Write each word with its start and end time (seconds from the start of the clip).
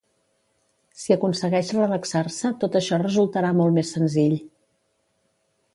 Si 1.01 1.15
aconsegueix 1.15 1.69
relaxar-se 1.79 2.53
tot 2.65 2.79
això 2.81 3.01
resultarà 3.05 3.53
molt 3.61 3.79
més 3.79 3.95
senzill. 3.99 4.37